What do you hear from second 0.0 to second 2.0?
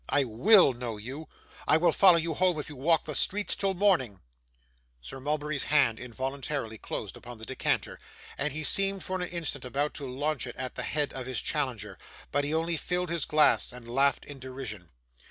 I WILL know you; I will